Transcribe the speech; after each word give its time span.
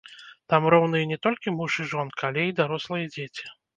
Там 0.53 0.63
роўныя 0.73 1.03
не 1.11 1.17
толькі 1.27 1.53
муж 1.57 1.71
і 1.83 1.85
жонка, 1.91 2.23
але 2.33 2.47
і 2.53 2.57
дарослыя 2.61 3.05
дзеці. 3.13 3.45